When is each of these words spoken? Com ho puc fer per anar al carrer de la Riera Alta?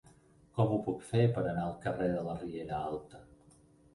Com 0.59 0.71
ho 0.77 0.79
puc 0.85 1.03
fer 1.09 1.25
per 1.35 1.43
anar 1.51 1.65
al 1.65 1.77
carrer 1.83 2.09
de 2.13 2.23
la 2.29 2.37
Riera 2.39 2.79
Alta? 2.89 3.21